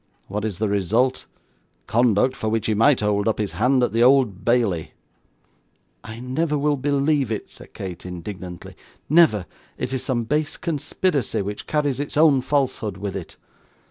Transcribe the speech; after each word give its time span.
What 0.27 0.43
is 0.45 0.57
the 0.57 0.67
result? 0.67 1.27
Conduct 1.85 2.35
for 2.35 2.49
which 2.49 2.65
he 2.65 2.73
might 2.73 3.01
hold 3.01 3.27
up 3.27 3.37
his 3.37 3.51
hand 3.51 3.83
at 3.83 3.91
the 3.91 4.01
Old 4.01 4.43
Bailey.' 4.43 4.93
'I 6.03 6.21
never 6.21 6.57
will 6.57 6.75
believe 6.75 7.31
it,' 7.31 7.51
said 7.51 7.75
Kate, 7.75 8.03
indignantly; 8.03 8.73
'never. 9.07 9.45
It 9.77 9.93
is 9.93 10.01
some 10.03 10.23
base 10.23 10.57
conspiracy, 10.57 11.43
which 11.43 11.67
carries 11.67 11.99
its 11.99 12.17
own 12.17 12.41
falsehood 12.41 12.97
with 12.97 13.15
it. 13.15 13.37